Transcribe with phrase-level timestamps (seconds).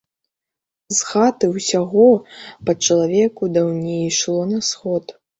[0.99, 2.05] З хаты ўсяго
[2.69, 5.05] па чалавеку даўней ішло на сход.